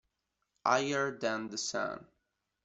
Higher 0.65 1.19
Than 1.19 1.47
the 1.49 1.59
Sun 1.59 2.07